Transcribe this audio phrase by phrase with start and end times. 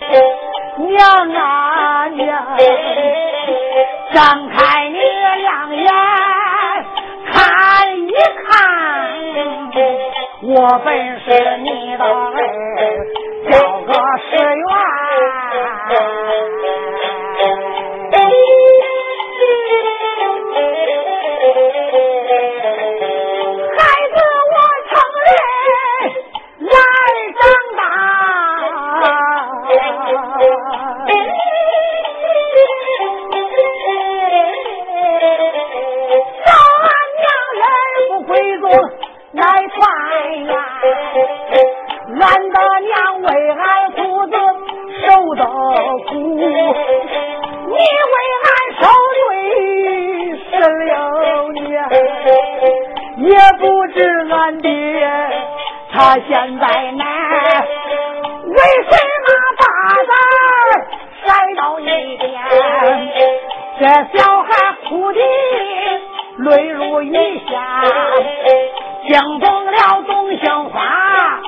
[0.00, 2.56] 娘啊娘，
[4.12, 4.96] 睁开你
[5.42, 5.92] 两眼
[7.26, 8.12] 看一
[8.46, 8.56] 看，
[10.42, 11.26] 我本是
[11.58, 12.14] 你的儿，
[13.50, 13.92] 叫个
[53.28, 53.98] 也不知
[54.30, 54.68] 俺爹。
[55.92, 57.04] 他现在呢？
[58.44, 58.56] 为
[58.88, 58.92] 什
[59.24, 59.28] 么
[59.58, 59.62] 把
[60.08, 60.12] 咱
[61.22, 61.82] 甩到一
[62.16, 62.26] 边？
[63.78, 63.82] 这
[64.18, 64.48] 小孩
[64.88, 65.20] 哭的
[66.38, 67.82] 泪如雨下，
[69.06, 71.38] 惊动了董杏花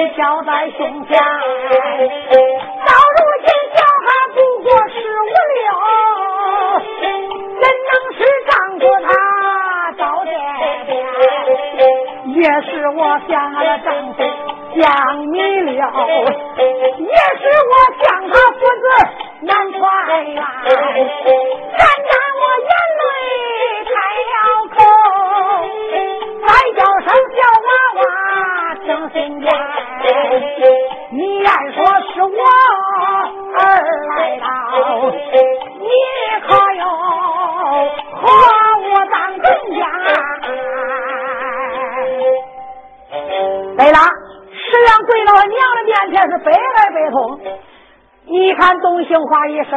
[0.00, 5.66] 六胡须交在胸前，到如今小孩不过十五六，
[7.00, 7.04] 怎
[7.60, 8.18] 能是
[8.48, 9.08] 丈夫他
[9.98, 10.34] 早点？
[12.34, 14.18] 也是我想俺的丈夫
[14.80, 14.82] 家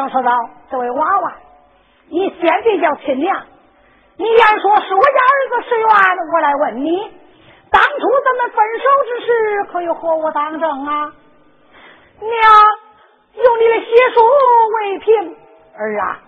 [0.03, 0.31] 华一声说道
[0.69, 1.33] ：“这位娃娃，
[2.09, 3.41] 你先别叫亲娘，
[4.17, 5.87] 你按说是我家儿子石元，
[6.33, 7.11] 我来问你。”
[7.71, 11.11] 当初咱们分手之时，可有和我当证啊？
[12.19, 12.31] 娘，
[13.43, 14.21] 用你的血书
[14.75, 15.35] 为凭。
[15.75, 16.19] 儿啊，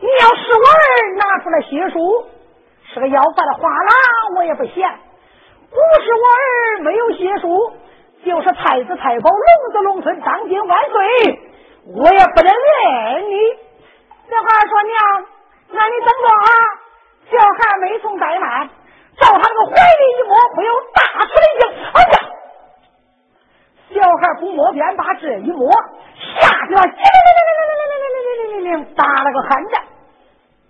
[0.00, 2.26] 你要是我儿拿出来血书，
[2.92, 4.86] 是个要饭的花郎，我也不嫌；
[5.70, 7.72] 不是我儿没有血书，
[8.26, 11.40] 就是太子太保，龙子龙孙，当今万岁，
[11.86, 13.34] 我也不能认你。
[14.30, 15.26] 小孩说：“娘，
[15.70, 16.48] 那你等着啊。”
[17.30, 18.68] 小孩没送怠慢。
[19.20, 21.62] 照他那个怀里一摸，会有大出的硬。
[21.92, 22.16] 哎呀！
[23.94, 25.70] 小孩不摸边，把这一摸，
[26.40, 29.84] 吓得叽铃铃铃铃铃铃铃铃铃铃铃打了个寒战。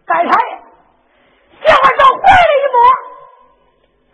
[0.07, 2.77] 该他小孩照怀里一摸，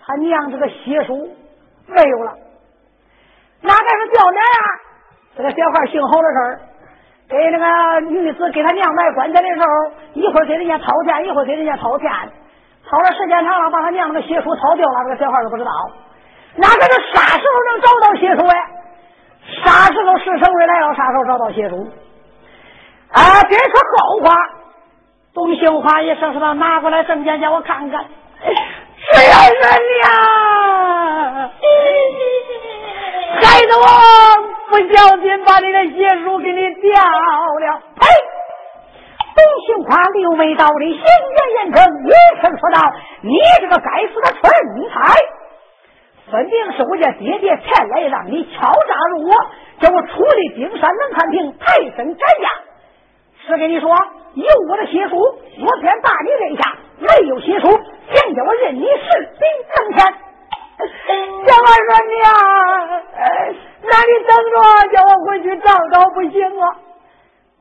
[0.04, 1.34] 他娘这个血书
[1.86, 2.36] 没有了。
[3.62, 4.80] 哪该是掉哪啊？
[5.36, 6.60] 这个小孩姓侯的事儿，
[7.28, 9.66] 给那个女子给他娘买棺材的时候，
[10.14, 12.10] 一会儿给人家掏钱，一会儿给人家掏钱。
[12.88, 15.70] 掏了时间长了，把他娘那个血书掏掉了，这个小孩都不知道。
[16.56, 18.56] 哪个是啥时候能找到血书哎？
[19.62, 20.94] 啥时候石成瑞来了？
[20.94, 21.76] 啥时候找到血书？
[23.12, 24.34] 啊，这是后话。
[25.34, 28.04] 董兴华一声说道：“拿过来证件，叫我看看。”
[28.42, 29.60] 是呀，是
[29.94, 30.10] 娘，
[33.40, 33.84] 孩子我
[34.70, 36.57] 不小心把你的血书给你
[36.94, 37.82] 了。
[37.96, 38.06] 呸！
[39.36, 42.10] 董兴华六眉道的，行言严正，一
[42.42, 42.92] 声说道
[43.22, 44.42] ：“你这个该死的蠢
[44.90, 45.14] 材，
[46.30, 49.32] 分明是我家爹爹前来让你敲诈入我，
[49.80, 52.48] 叫我出力冰山能看平，抬身斩价。
[53.46, 53.88] 是跟你说
[54.34, 56.62] 有我的血书，我偏把你认下；
[56.98, 57.68] 没有血书，
[58.12, 60.14] 想叫我认你是兵登天。
[61.48, 62.22] 小儿说娘，
[63.82, 64.56] 那你等着，
[64.94, 66.76] 叫我回去找找不行啊？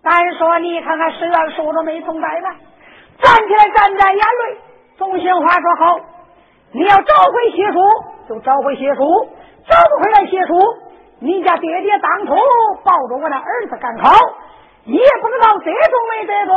[0.04, 2.56] 单说你看看，十元数都没从带来，
[3.22, 4.58] 站起来站在眼泪。
[4.98, 6.00] 总兴话说好，
[6.72, 7.80] 你要找回血书，
[8.30, 9.02] 就找回血书；
[9.68, 10.54] 找不回来血书，
[11.20, 12.36] 你家爹爹当初
[12.84, 14.12] 抱着我的儿子赶考，
[14.86, 16.56] 也不知道得中没得中，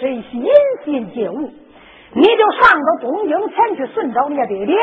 [0.00, 0.44] 谁心
[0.84, 1.50] 心皆无。
[2.14, 4.76] 你就上到东京前去寻找你家爹爹，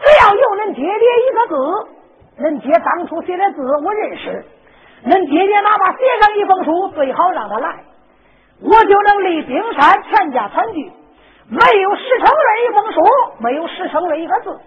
[0.00, 1.54] 只要有恁爹爹一个字，
[2.42, 4.44] 恁爹当初写的字我认识。
[5.04, 7.84] 恁爹爹哪怕写上一封书，最好让他来，
[8.62, 10.92] 我就能立冰山全家团聚。
[11.48, 13.00] 没有石成瑞一封书，
[13.38, 14.58] 没有石成瑞一个字，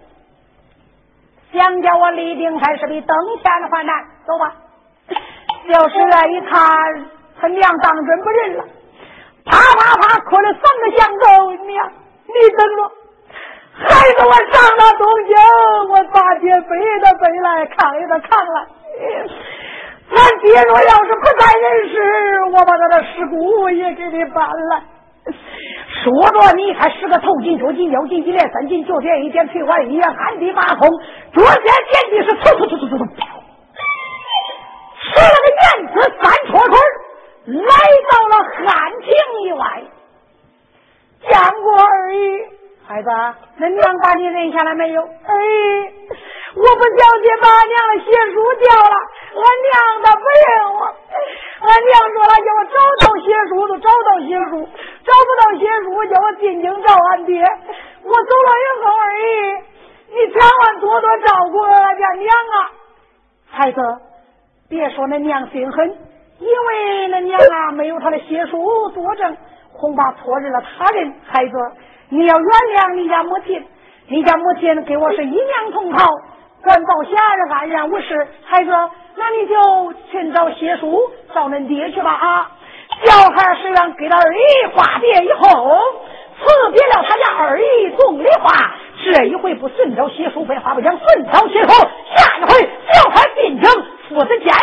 [1.52, 4.04] 想叫我立冰山是比登天还难。
[4.26, 4.54] 走吧。
[5.68, 7.06] 小石啊，一看
[7.40, 8.64] 他娘当真不认了，
[9.44, 11.52] 啪啪啪磕了三个响头。
[11.52, 11.92] 娘，
[12.26, 12.92] 你等着，
[13.80, 15.32] 孩子我上了东京，
[15.90, 16.70] 我大爹背
[17.00, 18.66] 的背来，扛也得扛来。
[20.10, 21.94] 俺爹若要是不在人世，
[22.52, 24.82] 我把他的尸骨也给你搬来。
[26.02, 30.90] 说着，你看十个头巾、脚巾、腰巾一连三巾，脚垫一点，腿环一连，旱地八空，
[31.34, 33.04] 脚尖点地是突突突突突突，
[35.04, 36.74] 吃了个燕子三戳腿，
[37.46, 37.70] 来
[38.10, 38.66] 到了汉
[39.02, 39.06] 庭
[39.44, 39.82] 以外，
[41.28, 41.30] 见
[41.62, 42.57] 过而已。
[42.88, 43.10] 孩子，
[43.60, 45.02] 恁娘把你认下来没有？
[45.02, 45.36] 哎，
[46.56, 48.96] 我不小心把俺娘的血书掉了，
[49.36, 50.88] 俺娘她不认我。
[50.88, 54.64] 俺娘说了，叫我找到血书，就找到血书；
[55.04, 57.44] 找不到血书，叫我进京找俺爹。
[58.04, 59.12] 我走了以后，哎，
[60.08, 62.26] 你千万多多照顾俺家娘
[62.56, 62.72] 啊！
[63.50, 63.80] 孩子，
[64.70, 65.86] 别说恁娘心狠，
[66.38, 69.36] 因为恁娘啊没有他的血书作证，
[69.78, 71.12] 恐怕错认了他人。
[71.26, 71.52] 孩子。
[72.10, 73.62] 你要原谅你家母亲，
[74.08, 76.06] 你家母亲给我是一娘同袍，
[76.62, 78.26] 管保下人安然无事。
[78.46, 78.70] 孩子，
[79.16, 80.98] 那你就寻找谢书
[81.34, 82.50] 找恁爹去吧啊！
[83.04, 84.40] 小孩虽然给了二姨
[84.74, 85.78] 化别以后，
[86.40, 87.64] 辞别了他家二姨
[87.98, 91.68] 送的话，这一回不顺找谢书，废话不讲，顺找谢书。
[92.16, 93.70] 下一回小孩进城，
[94.08, 94.54] 父子见面，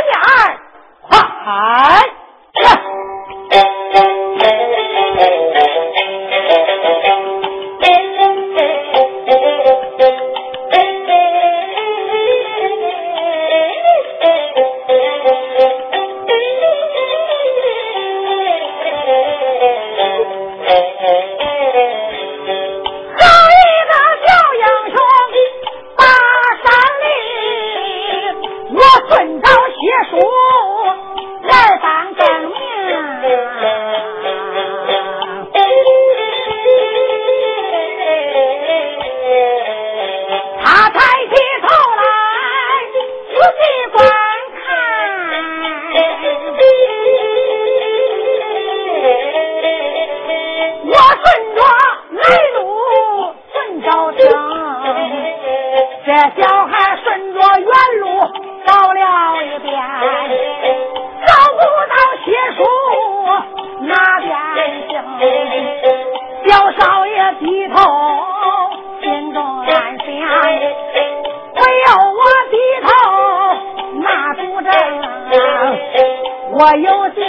[76.81, 77.23] 有钱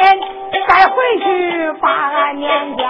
[0.68, 2.86] 再回去把俺撵见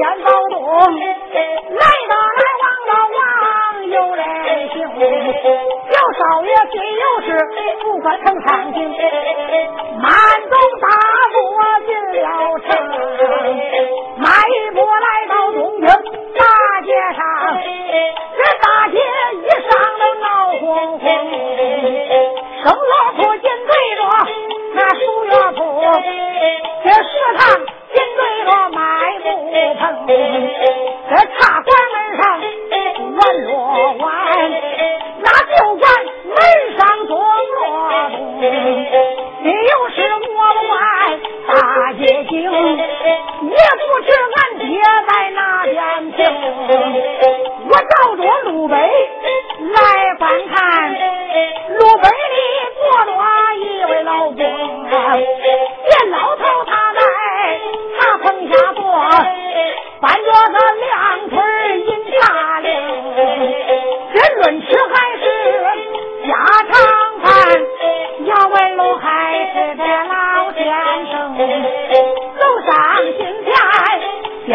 [0.00, 0.56] 眼高东，
[0.96, 3.20] 来到来望到望，
[3.86, 4.22] 又来
[4.72, 4.74] 行。
[5.92, 7.28] 要少爷谁又是
[7.82, 8.78] 不管成长经，
[10.00, 10.08] 慢
[10.48, 10.56] 走。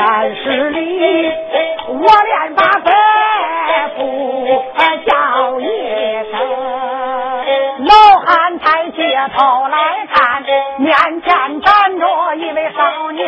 [0.06, 1.34] 三十里，
[1.88, 2.94] 我连把坟
[3.96, 4.00] 不
[5.04, 5.66] 叫一
[6.30, 6.34] 声。
[7.88, 7.92] 老
[8.24, 8.98] 汉抬起
[9.36, 10.44] 头来看，
[10.78, 13.28] 面前站着一位少年，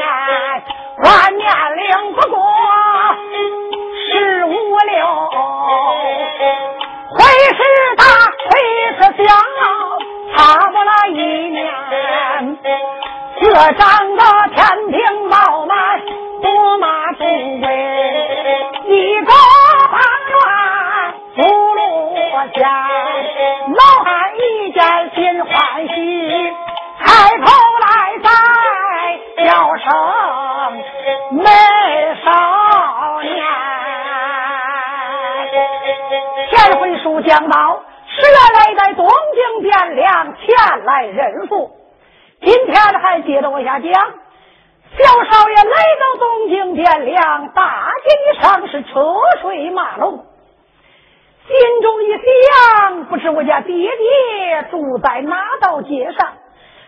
[1.03, 2.37] 万年龄不过
[4.05, 5.01] 十五六，
[7.09, 7.17] 会
[7.55, 7.59] 是
[7.97, 8.03] 大，
[8.45, 8.51] 会
[8.99, 9.33] 是小，
[10.35, 11.15] 差不了一
[11.49, 11.65] 年，
[13.41, 14.36] 这长得。
[37.27, 41.71] 讲到是原来在东京汴梁前来认父
[42.41, 50.25] 今天还接着往下讲小少爷来到东京汴梁大街上是车水马龙。
[51.47, 56.31] 心中一想不知我家爹爹住在哪道街上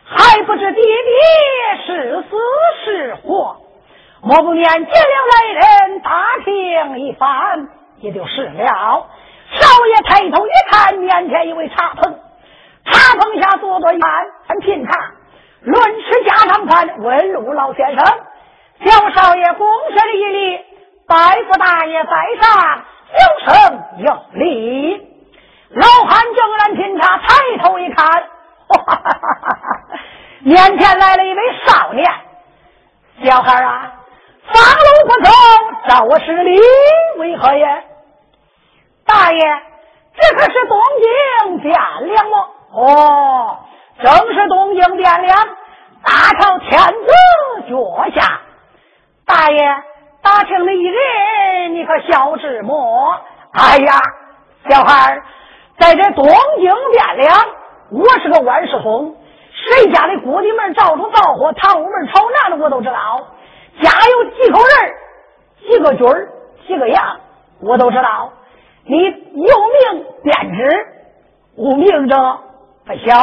[0.06, 2.38] 还不知爹爹是死
[2.86, 3.58] 是活。
[4.22, 7.68] 我不念见了来人打听一番
[8.00, 9.08] 也就是了
[9.52, 12.20] 少爷抬头一看，面前一位茶棚，
[12.86, 14.92] 茶棚下坐坐一碗很品茶，
[15.62, 18.06] 论吃家常饭，文路老先生，
[18.86, 19.66] 小少爷躬
[19.98, 20.60] 身一礼，
[21.08, 21.16] 白
[21.48, 22.84] 府大爷在上，
[23.18, 23.56] 有声
[24.06, 25.08] 有礼。
[25.70, 28.06] 老汉正然品茶，抬头一看，
[28.68, 30.00] 哈哈哈哈
[30.42, 32.12] 面前来了一位少年，
[33.24, 33.94] 小孩啊，
[34.52, 35.32] 房楼不走，
[35.88, 36.60] 找我施礼
[37.18, 37.82] 为何呀？
[39.12, 39.42] 大爷，
[40.16, 42.38] 这可是东京汴梁哦？
[42.74, 43.58] 哦，
[44.04, 45.36] 正是东京汴梁，
[46.04, 47.12] 大朝天子
[47.68, 47.76] 脚
[48.14, 48.40] 下。
[49.26, 49.58] 大爷，
[50.22, 53.20] 打听了一人，你可晓知么？
[53.54, 54.00] 哎呀，
[54.70, 55.20] 小孩
[55.80, 56.28] 在这东
[56.60, 57.36] 京汴梁，
[57.90, 59.16] 我是个万事通，
[59.52, 63.28] 谁家的锅底门着着灶火，堂屋门朝南的我都知道。
[63.82, 64.94] 家有几口人
[65.68, 66.30] 几个军儿，
[66.68, 67.20] 几个羊，
[67.62, 68.32] 我都知道。
[68.90, 69.56] 你有
[69.94, 70.88] 名便知，
[71.58, 72.40] 无名者
[72.88, 73.22] 不晓。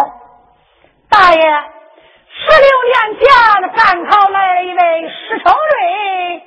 [1.11, 3.27] 大爷，十六年前
[3.75, 6.43] 赶考来了一位石成瑞，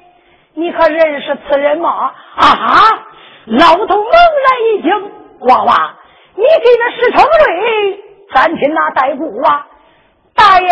[0.53, 2.13] 你可认识此人吗？
[2.37, 3.07] 啊哈！
[3.47, 5.11] 老头猛然一惊，
[5.41, 5.95] 娃娃。
[6.35, 8.01] 你给那石成瑞
[8.33, 9.67] 三亲哪带故啊？
[10.33, 10.67] 大爷，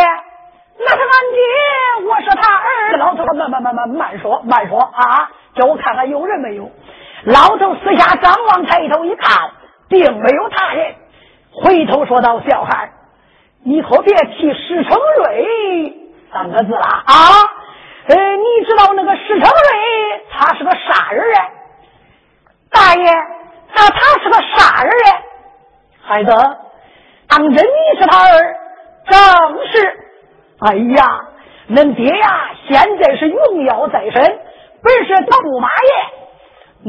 [0.77, 2.97] 那是俺爹，我是他儿。
[2.97, 6.71] 老头慢慢慢慢慢说慢说啊，叫我看看有人没有。
[7.27, 9.51] 老头四下张望，抬头一看，
[9.89, 10.95] 并没有他人。
[11.51, 12.89] 回头说道：“小孩，
[13.65, 15.93] 你可别提石成瑞
[16.31, 17.11] 三个字了啊！
[18.07, 21.49] 呃，你知道那个石成瑞他是个啥人啊？
[22.71, 23.11] 大爷，
[23.75, 25.19] 那他是个啥人啊？”
[26.07, 26.31] 孩子，
[27.27, 28.55] 当真你是他儿？
[29.05, 29.99] 正是。
[30.59, 31.27] 哎呀，
[31.69, 34.39] 恁爹呀，现在是荣耀在身，
[34.81, 36.26] 本是驸马爷，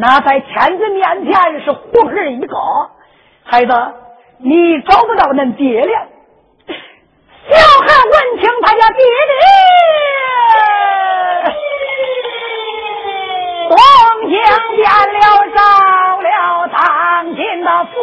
[0.01, 2.57] 那在天子面前是活人一个。
[3.43, 3.73] 孩子，
[4.39, 6.07] 你找不到恁爹了。
[7.49, 9.35] 小孩问清他家爹爹，
[13.69, 13.77] 东
[14.29, 14.33] 京
[14.77, 15.59] 变了，着
[16.23, 16.79] 了当
[17.35, 17.97] 今的驸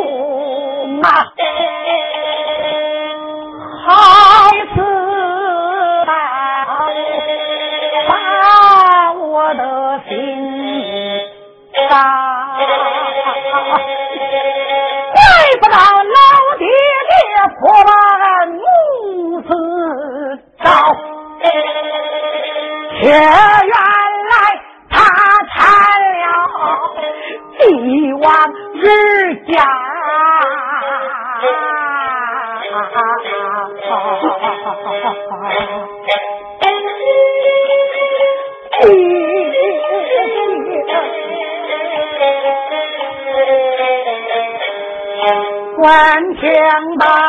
[1.02, 1.08] 马。
[3.86, 3.88] 好
[4.76, 4.78] 似
[11.96, 12.02] 伤，
[15.14, 15.18] 怪
[15.62, 16.20] 不到老
[16.58, 16.68] 爹
[17.10, 17.16] 爹
[17.60, 18.60] 破俺母
[19.42, 19.48] 子
[20.62, 20.66] 招，
[23.00, 23.14] 却原
[24.32, 24.34] 来
[24.90, 24.94] 他
[25.54, 25.56] 参
[26.20, 26.24] 了
[27.60, 27.64] 帝
[28.14, 28.24] 王
[28.82, 28.84] 之
[29.54, 29.56] 家。
[45.86, 45.94] 闻
[46.34, 46.50] 听
[46.98, 47.25] 把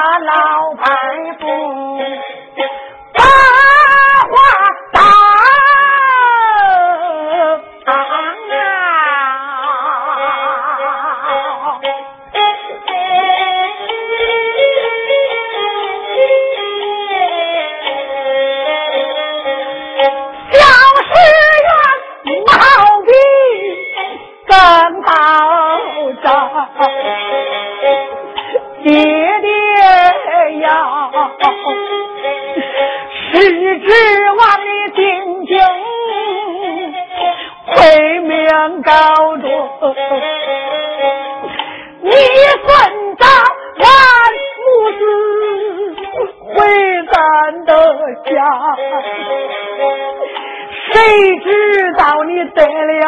[51.07, 53.05] 谁知道你得了？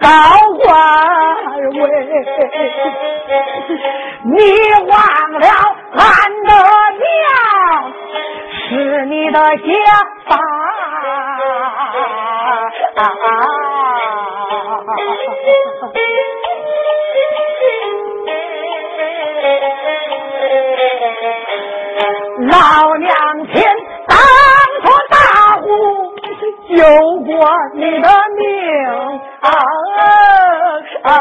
[0.00, 0.08] 高
[0.64, 0.66] 官
[1.74, 1.80] 位，
[4.24, 4.34] 你
[4.88, 4.96] 忘
[5.32, 5.46] 了
[5.92, 6.02] 俺
[6.42, 6.50] 的
[6.98, 7.06] 娘
[8.68, 9.64] 是你的家
[10.26, 10.36] 爸。
[22.48, 22.50] 老
[22.96, 23.08] 娘
[23.46, 23.54] 亲
[26.76, 26.82] 救
[27.20, 27.32] 过
[27.74, 28.44] 你的命。
[29.40, 29.50] 啊
[31.02, 31.12] 啊啊！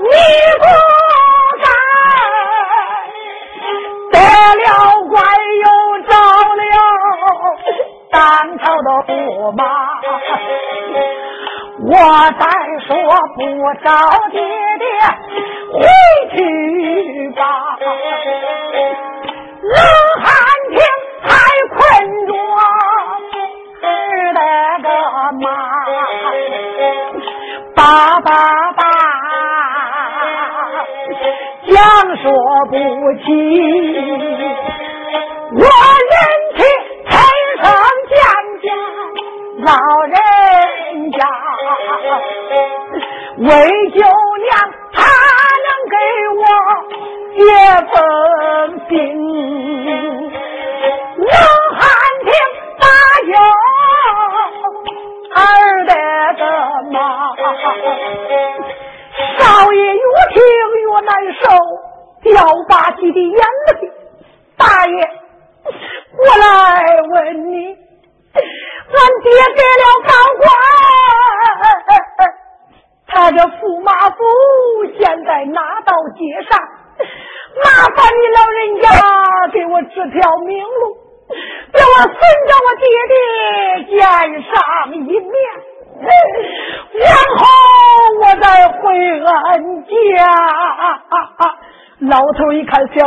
[0.00, 0.06] 你
[0.58, 0.64] 不
[1.62, 1.66] 该
[4.12, 4.14] 得
[4.56, 4.66] 了
[5.08, 5.12] 官
[5.62, 5.64] 又
[6.02, 6.10] 着
[6.58, 6.62] 了
[8.10, 8.18] 当
[8.58, 9.12] 朝的驸
[9.52, 9.62] 马，
[11.86, 11.90] 我
[12.38, 12.42] 再
[12.86, 12.88] 说
[13.36, 13.38] 不
[13.84, 13.86] 着
[14.30, 14.34] 爹
[14.78, 14.82] 爹
[15.74, 15.80] 回
[16.30, 16.38] 去
[17.30, 17.42] 吧，
[19.62, 19.76] 冷
[20.22, 20.26] 寒
[20.70, 20.76] 天
[21.22, 21.28] 还
[21.74, 21.76] 困
[22.26, 22.62] 着儿
[24.32, 24.38] 那
[24.78, 24.88] 个
[25.40, 25.44] 妈，
[27.74, 27.80] 爸
[28.20, 28.28] 爸
[28.72, 28.82] 爸，
[31.66, 31.74] 讲
[32.22, 32.24] 说
[32.70, 32.72] 不
[33.24, 33.26] 清。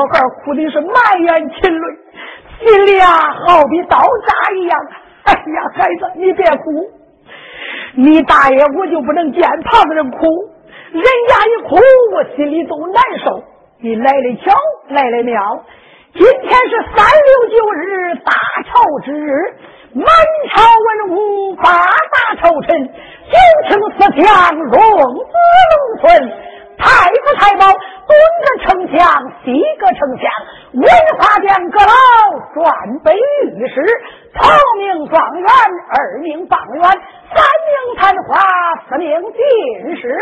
[0.07, 1.85] 孩哭的是满眼噙泪，
[2.63, 3.07] 心里啊
[3.45, 4.79] 好比刀扎一样。
[5.23, 6.89] 哎呀，孩子，你别哭，
[7.95, 10.17] 你大爷我就不能见旁人哭，
[10.91, 11.75] 人家一哭
[12.13, 13.43] 我心里都难受。
[13.79, 14.53] 你来的巧，
[14.89, 15.65] 来的妙。
[16.13, 18.31] 今天是三六九日大
[18.65, 19.29] 朝之日，
[19.93, 20.05] 满
[20.49, 20.63] 朝
[21.05, 23.35] 文武八大朝臣，九
[23.67, 25.33] 卿四将，龙子
[25.69, 26.31] 龙孙，
[26.77, 30.31] 太子太保，东个丞相，西个丞相，
[30.73, 30.85] 文
[31.17, 31.91] 化殿阁老，
[32.53, 33.81] 转北御史，
[34.33, 35.49] 头名状元，
[35.89, 38.39] 二名榜元，三名探花，
[38.87, 40.15] 四名进士，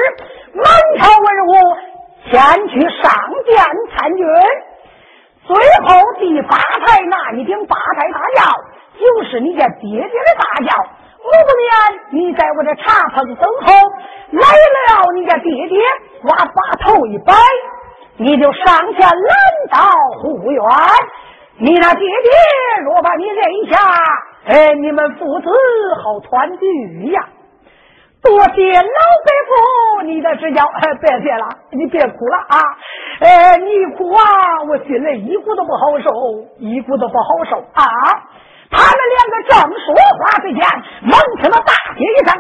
[0.53, 0.65] 满
[0.97, 1.51] 朝文武
[2.31, 3.11] 前去上
[3.45, 3.57] 殿
[3.93, 4.25] 参军。
[5.45, 8.49] 最后第八台那一顶八抬大轿，
[8.97, 10.89] 就是你家爹爹的大轿。
[11.25, 11.71] 五年
[12.11, 13.73] 你在我这茶棚等候，
[14.31, 15.79] 来了你家爹爹，
[16.23, 17.33] 我把头一摆，
[18.17, 19.35] 你就上前拦
[19.71, 19.79] 到
[20.21, 20.61] 护院。
[21.57, 23.79] 你那爹爹若把你认下，
[24.45, 25.49] 哎，你们父子
[26.03, 27.27] 好团聚呀。
[28.21, 32.59] 多谢老伯父你的指教，哎别谢了，你别哭了啊！
[33.21, 36.09] 哎，你哭啊，我心里一股都不好受，
[36.57, 38.24] 一股都不好受啊！
[38.75, 40.59] 他们两个正说话之间，
[41.01, 42.35] 猛听到大街一声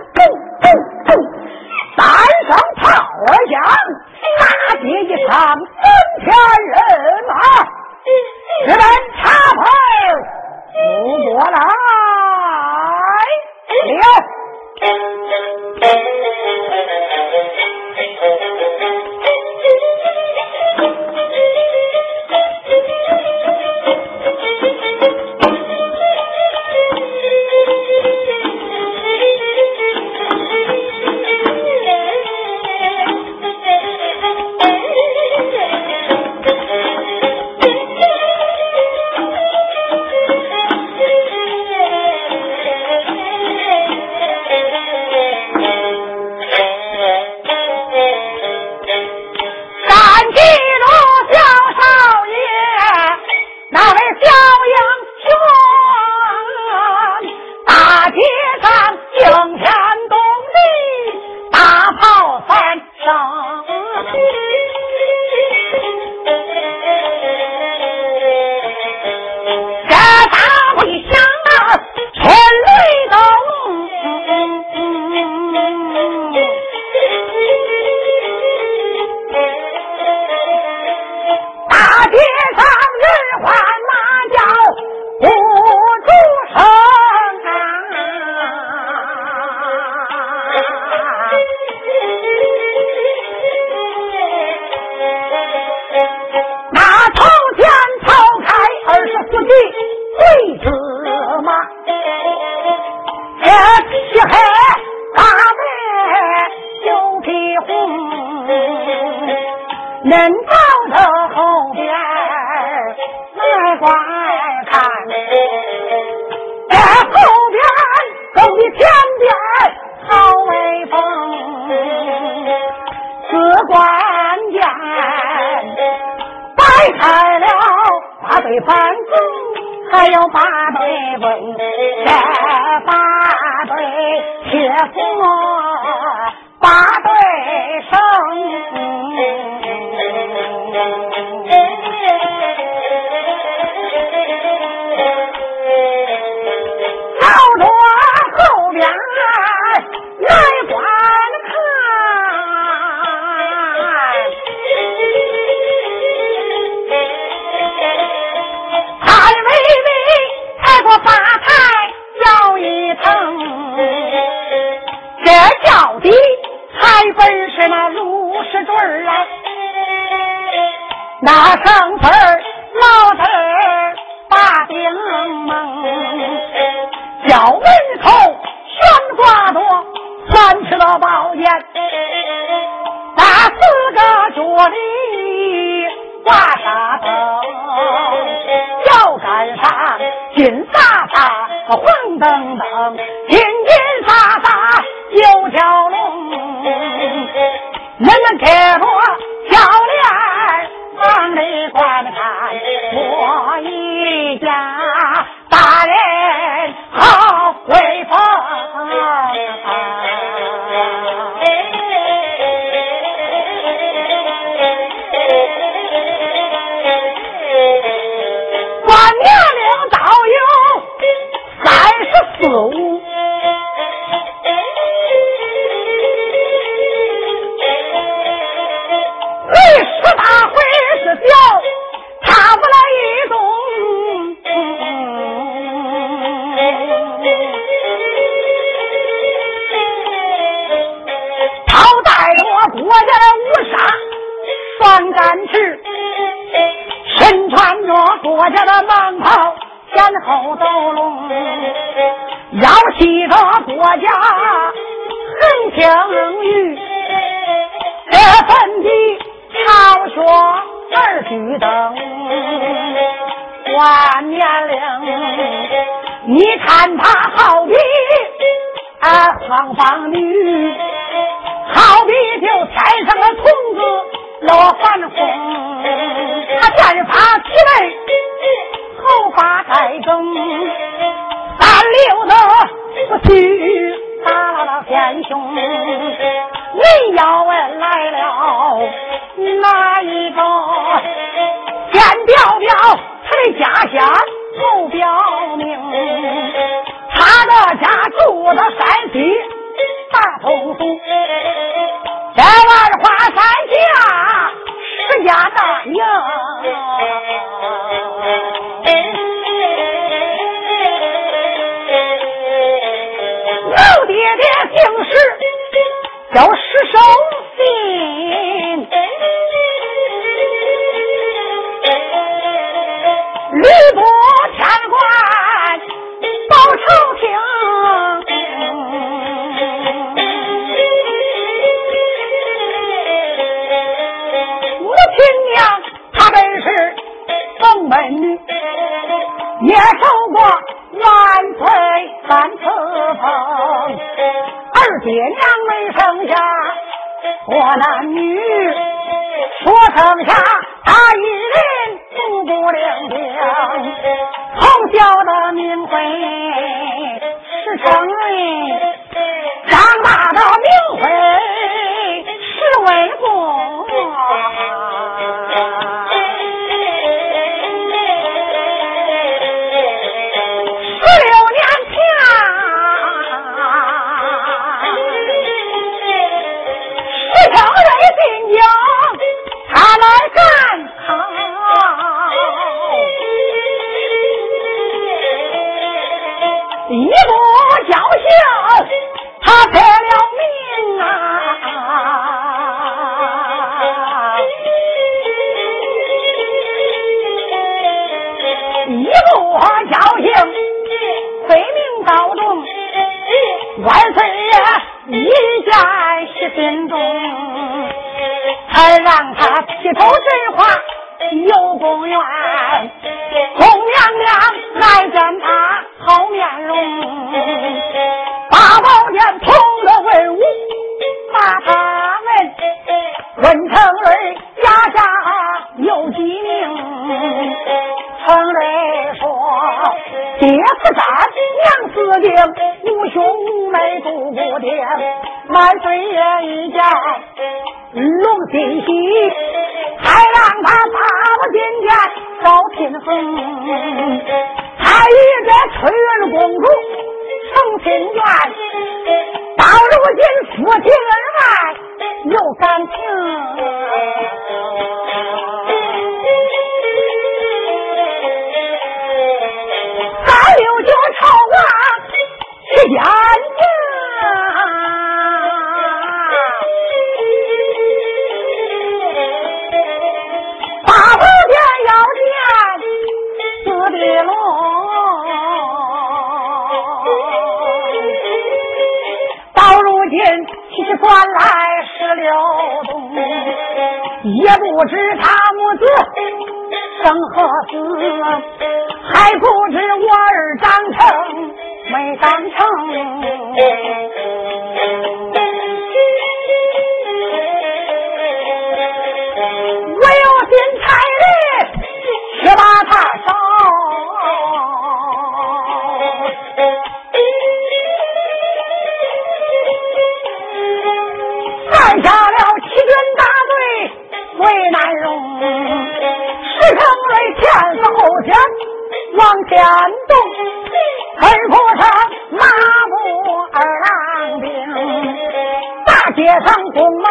[526.25, 527.07] 大街上公卖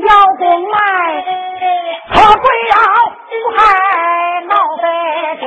[0.00, 0.76] 要公卖，
[2.08, 2.74] 可不要
[3.54, 3.60] 害
[4.48, 4.84] 老百
[5.38, 5.44] 姓。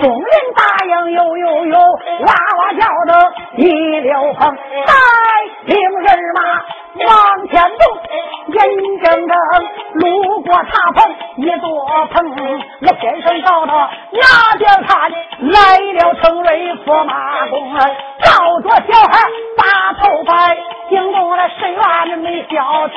[0.00, 1.78] 众人答应，呦呦呦，
[2.20, 3.10] 哇哇叫的
[3.56, 3.64] 一
[4.00, 4.56] 溜风。
[5.64, 6.40] 领人马
[7.04, 7.82] 往前走，
[8.52, 8.56] 眼
[9.02, 9.36] 睁睁
[9.94, 11.66] 路过茶棚一座
[12.12, 12.16] 棚，
[12.82, 15.10] 我先生到了那边看，
[15.40, 17.80] 来了成瑞驸马公儿，
[18.22, 20.56] 抱着小孩把头摆，
[20.96, 22.96] 惊动了十院没消停，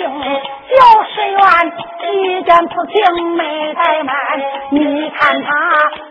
[0.69, 1.37] 小十院
[2.13, 2.95] 一件事情
[3.35, 4.15] 没怠慢，
[4.69, 5.49] 你看他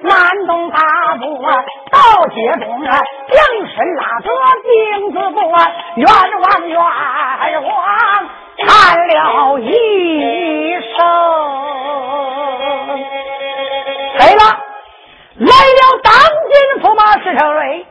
[0.03, 0.79] 南东大
[1.19, 4.29] 步啊，到街中啊，两身拉着
[4.63, 6.07] 钉子步啊，冤
[6.43, 7.73] 枉冤枉
[8.67, 8.69] 喊
[9.09, 10.97] 了一声。
[14.19, 14.43] 来了，
[15.39, 16.13] 来了当
[16.51, 17.87] 今驸马石成瑞，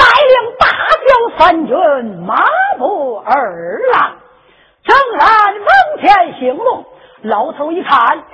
[0.00, 0.66] 带领大
[1.06, 1.76] 小三军
[2.26, 2.42] 马
[2.78, 4.16] 步二郎，
[4.82, 5.28] 正然
[5.60, 6.86] 往前行动。
[7.22, 8.24] 老头一看，呀，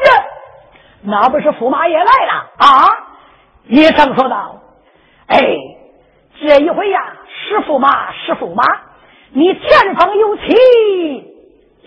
[1.03, 2.87] 那不是驸马爷来了啊！
[3.67, 4.61] 医生说道
[5.27, 5.43] ：“哎，
[6.41, 8.63] 这一回呀，是驸马，是驸马，
[9.33, 10.55] 你前方有妻，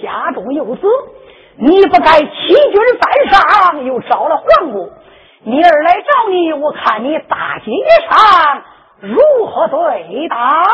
[0.04, 0.88] 家中有子，
[1.56, 4.92] 你不该欺君犯上，又招了皇姑。
[5.44, 7.72] 你儿来找你，我看你大街
[8.10, 8.62] 上
[9.02, 10.66] 如何对答？”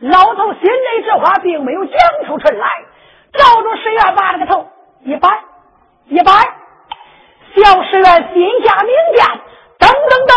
[0.00, 2.68] 老头心里这话并没有讲出唇来，
[3.32, 4.66] 照着石原把这个头
[5.04, 5.28] 一摆
[6.06, 6.32] 一摆，
[7.54, 9.24] 小石原心下明鉴，
[9.78, 10.32] 噔噔噔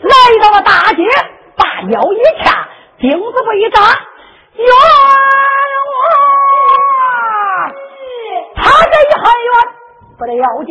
[0.00, 1.04] 来到了大街，
[1.56, 3.80] 把腰一掐，钉子不一扎，
[4.56, 4.66] 冤
[5.92, 7.72] 枉！
[8.56, 9.52] 他这一喊冤
[10.18, 10.70] 不得要紧，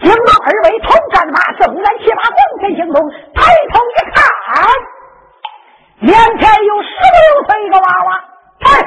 [0.00, 4.24] 听到二位头战马正然骑马往前行动，抬头一看，
[6.00, 8.24] 面前有十六岁一个娃娃，
[8.60, 8.80] 嗨，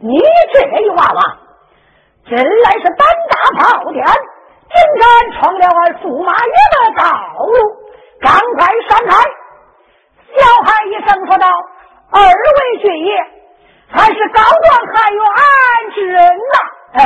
[0.00, 0.20] 你
[0.52, 1.38] 这一娃娃！
[2.28, 7.02] 真来是胆大包天，竟敢闯了俺驸马爷的道
[7.46, 7.54] 路，
[8.20, 9.14] 赶快闪开！
[10.36, 11.46] 小孩一声说道
[12.12, 13.10] ：“二位军爷，
[13.88, 15.22] 还是高官汉元
[15.94, 16.56] 之人呐！
[16.92, 16.98] 哎，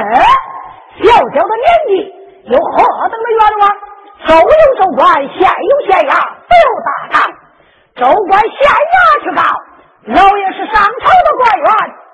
[1.02, 1.90] 小小的年纪，
[2.46, 2.76] 有何
[3.09, 3.64] 等的冤枉？
[4.26, 6.12] 州有州官，县有县衙，
[6.48, 7.14] 都有大堂。
[7.96, 8.52] 州官县
[8.92, 9.42] 衙去告，
[10.14, 11.66] 老爷是上朝的官员，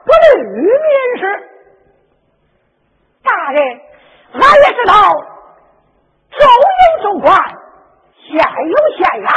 [0.05, 0.89] 不虑民
[1.19, 1.23] 事。”
[3.23, 3.59] 大人，
[4.35, 4.93] 俺也知道，
[6.31, 6.41] 州
[6.81, 7.29] 有州官，
[8.15, 8.31] 县
[8.69, 9.29] 有县衙，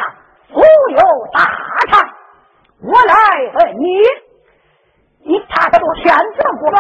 [0.54, 0.60] 不
[0.92, 1.00] 有
[1.34, 1.38] 大
[1.92, 1.94] 堂。
[2.82, 3.14] 我来
[3.56, 3.86] 问你，
[5.26, 6.80] 你他可都选择过来？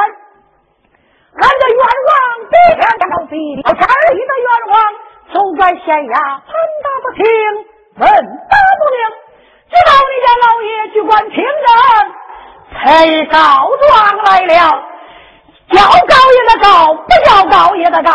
[1.35, 2.13] 俺的冤枉
[2.49, 3.79] 比天高，比地高，这
[4.13, 4.75] 里的冤枉，
[5.33, 6.53] 走在县衙盘
[6.83, 7.25] 打不清，
[7.97, 9.01] 问打不明，
[9.69, 11.65] 知道你家老爷去管听人，
[12.73, 12.79] 才
[13.25, 13.35] 告
[13.87, 14.53] 状来了。
[15.71, 18.11] 叫告也得告，不叫告也得告。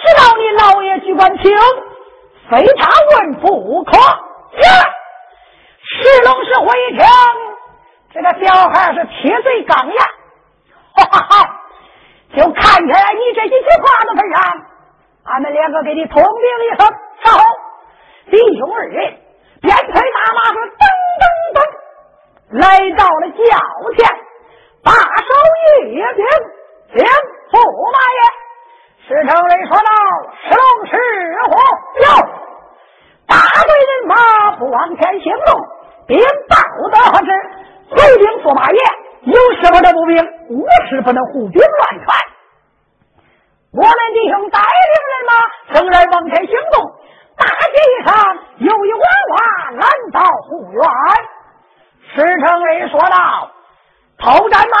[0.00, 1.54] 知道你老爷去管清，
[2.48, 3.98] 非他问不可。
[3.98, 4.68] 呀，
[5.82, 7.04] 石龙石回听，
[8.14, 10.04] 这个小孩是铁嘴钢牙，
[10.94, 11.53] 哈哈哈！
[12.36, 14.66] 就看起来你这一句话的份上，
[15.24, 16.24] 俺们两个给你通禀
[16.66, 16.86] 一声，
[17.24, 17.44] 稍后
[18.30, 19.16] 弟兄二人
[19.60, 19.98] 便催大
[20.34, 20.84] 马说噔
[21.20, 21.24] 噔
[21.54, 21.58] 噔，
[22.60, 23.40] 来到了轿
[23.96, 24.08] 前，
[24.82, 25.28] 把手
[25.90, 26.26] 一平。
[26.94, 27.04] 禀
[27.50, 27.56] 驸
[27.90, 28.20] 马爷，
[29.02, 29.90] 石成瑞说道
[30.46, 30.94] ：“是龙是
[31.50, 31.52] 虎，
[32.04, 32.06] 哟，
[33.26, 33.34] 大
[33.66, 34.14] 队人马
[34.58, 35.58] 不往前行动，
[36.06, 36.54] 禀报
[36.92, 37.30] 得何知？
[37.90, 38.78] 回禀驸马爷，
[39.22, 40.16] 有什么的不兵？
[40.50, 42.16] 无事不能胡兵乱窜。
[43.72, 45.32] 我们弟兄带领人马
[45.74, 46.84] 仍然往前行动，
[47.36, 49.00] 大街上有一娃
[49.30, 50.80] 娃拦道护院。
[52.14, 53.50] 石成瑞说道
[54.16, 54.76] ：“头战马。”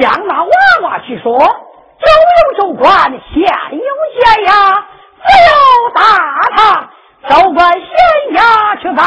[0.00, 0.50] 向那娃
[0.82, 2.06] 娃去说，州
[2.42, 3.20] 有州官，县
[3.70, 3.78] 有
[4.14, 4.74] 县衙，
[5.16, 6.00] 府有大
[6.56, 6.90] 堂，
[7.28, 7.88] 州官县
[8.32, 9.02] 衙去告。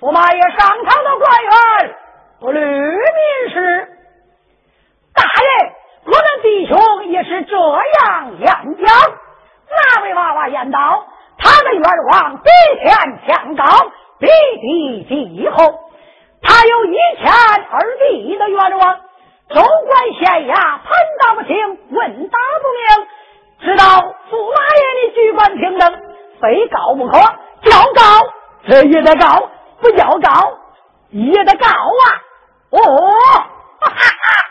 [0.00, 1.94] 驸马爷上朝的官员
[2.40, 3.88] 不虑民事，
[7.24, 8.48] 是这样演
[8.84, 9.21] 讲。
[9.76, 11.06] 那位娃娃言道
[11.38, 12.50] ：“他的愿望比
[12.82, 12.94] 天
[13.26, 13.64] 墙高，
[14.18, 14.26] 比
[14.60, 15.56] 地地厚。
[16.42, 19.00] 他有一千二地的愿望。
[19.48, 20.84] 州官县衙盘
[21.20, 21.56] 打不清，
[21.90, 23.06] 问打不明。
[23.60, 23.84] 知道
[24.30, 25.92] 驸马爷的举官平等，
[26.40, 27.18] 非告不可。
[27.62, 28.00] 叫告，
[28.66, 29.48] 这也得告；
[29.80, 30.58] 不叫告，
[31.10, 32.04] 也得告啊！
[32.70, 32.78] 哦，
[33.80, 33.94] 哈哈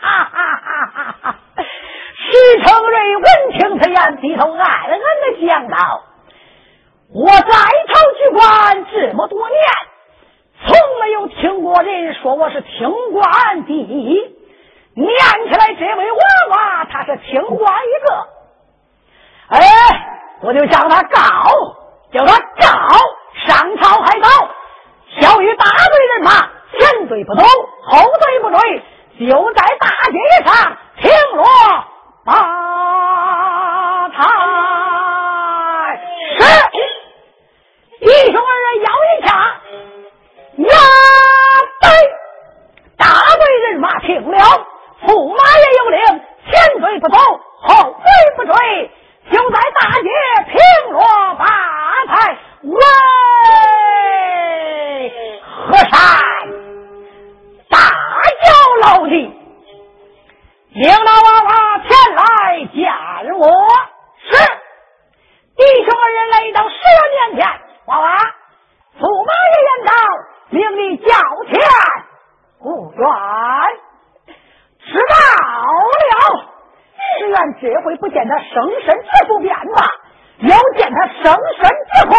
[0.00, 1.34] 哈哈哈哈！
[2.32, 6.02] 徐成瑞闻听此言，低头暗暗的想到：
[7.12, 9.58] 我在朝举官这么多年，
[10.64, 14.34] 从没有听过人说我是清官第一。
[14.94, 16.18] 念起来，这位娃
[16.50, 18.28] 娃他是清官一个。
[19.48, 19.60] 哎，
[20.40, 21.18] 我就向他告，
[22.14, 22.66] 叫他告
[23.46, 24.28] 上朝还告，
[25.20, 26.30] 小于大队人马，
[26.78, 27.44] 前队不走，
[27.82, 28.82] 后队不追，
[29.28, 31.44] 就在大街上停落
[32.24, 34.16] 八台。
[36.38, 36.40] 是，
[38.00, 39.28] 弟兄二人腰一下，
[40.56, 40.74] 呀，
[41.80, 41.84] 对，
[42.96, 43.04] 大
[43.36, 44.38] 队人马停了，
[45.06, 45.98] 驸马爷有令，
[46.46, 46.50] 前
[46.80, 47.16] 队不走，
[47.58, 48.06] 后队
[48.36, 48.54] 不追。
[49.30, 50.08] 就在大街
[50.50, 50.58] 平
[50.92, 51.00] 落
[51.36, 51.46] 八
[52.06, 52.72] 抬，喂，
[55.66, 55.90] 和善
[57.70, 57.78] 大
[58.44, 58.46] 叫
[58.82, 59.12] 老弟，
[60.74, 62.22] 领那娃娃前来
[62.72, 62.90] 见
[63.38, 63.44] 我。
[64.24, 64.30] 是
[65.54, 67.46] 弟兄二人来到十元面前，
[67.86, 68.06] 娃娃
[68.98, 69.92] 驸马爷言道
[70.48, 71.12] ：“命你叫
[71.50, 71.60] 天
[72.58, 72.64] 不
[72.96, 73.04] 远，
[74.86, 75.14] 知道
[76.10, 76.14] 了。”
[77.18, 79.84] 只愿这回不见他生身之不变吧，
[80.38, 82.14] 要见他生身之后，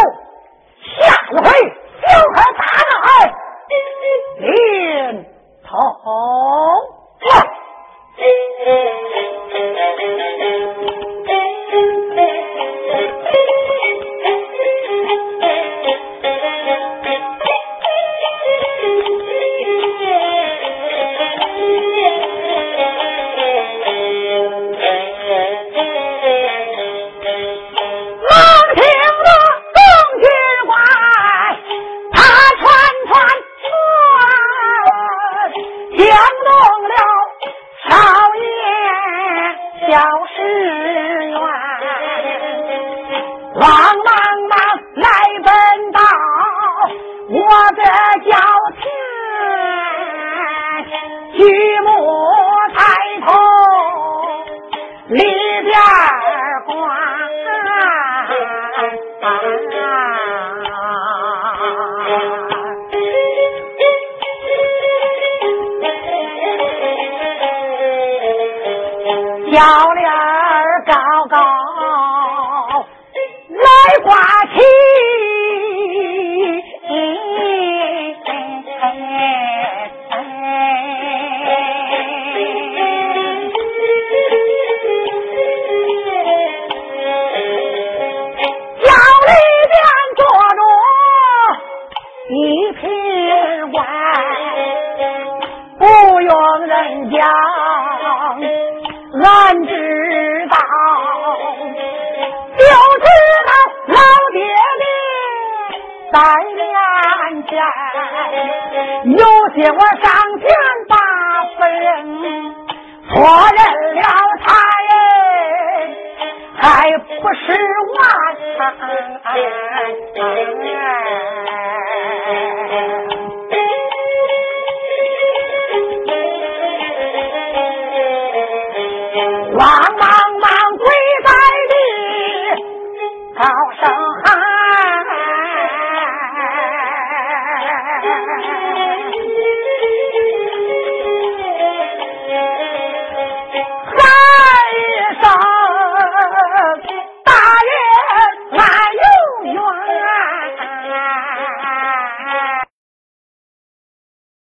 [0.83, 0.93] 下
[1.31, 1.43] 一回
[2.01, 2.93] 小孩大闹，
[4.37, 4.45] 领
[5.63, 5.69] 头